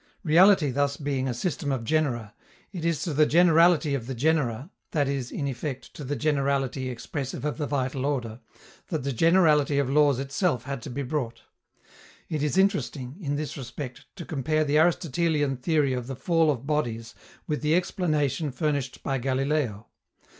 Reality 0.23 0.71
thus 0.71 0.97
being 0.97 1.27
a 1.27 1.33
system 1.35 1.71
of 1.71 1.83
genera, 1.83 2.33
it 2.71 2.83
is 2.83 3.03
to 3.03 3.13
the 3.13 3.27
generality 3.27 3.93
of 3.93 4.07
the 4.07 4.15
genera 4.15 4.71
(that 4.93 5.07
is, 5.07 5.29
in 5.31 5.45
effect, 5.47 5.93
to 5.93 6.03
the 6.03 6.15
generality 6.15 6.89
expressive 6.89 7.45
of 7.45 7.59
the 7.59 7.67
vital 7.67 8.03
order) 8.07 8.39
that 8.87 9.03
the 9.03 9.13
generality 9.13 9.77
of 9.77 9.91
laws 9.91 10.17
itself 10.17 10.63
had 10.63 10.81
to 10.81 10.89
be 10.89 11.03
brought. 11.03 11.43
It 12.29 12.41
is 12.41 12.57
interesting, 12.57 13.15
in 13.21 13.35
this 13.35 13.55
respect, 13.55 14.05
to 14.15 14.25
compare 14.25 14.63
the 14.63 14.79
Aristotelian 14.79 15.55
theory 15.55 15.93
of 15.93 16.07
the 16.07 16.15
fall 16.15 16.49
of 16.49 16.65
bodies 16.65 17.13
with 17.45 17.61
the 17.61 17.75
explanation 17.75 18.49
furnished 18.51 19.03
by 19.03 19.19
Galileo. 19.19 19.85